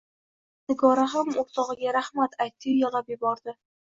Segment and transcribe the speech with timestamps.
[0.71, 3.55] Nigora ham o`rtog`iga rahmat aytdiyu yig`lab yubordi